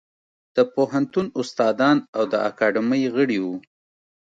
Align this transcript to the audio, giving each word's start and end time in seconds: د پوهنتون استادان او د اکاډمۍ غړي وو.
د 0.55 0.57
پوهنتون 0.73 1.25
استادان 1.39 1.97
او 2.15 2.23
د 2.31 2.33
اکاډمۍ 2.49 3.03
غړي 3.15 3.39
وو. 3.41 3.55